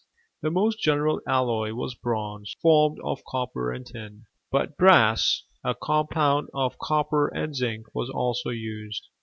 [0.41, 6.49] The most general alloy was Bronze, formed of copper and tin: but brass, a compound
[6.55, 9.09] of copper and zinc, was also used.